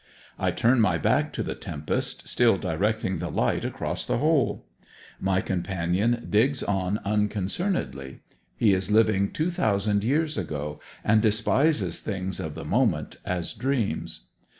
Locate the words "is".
8.73-8.89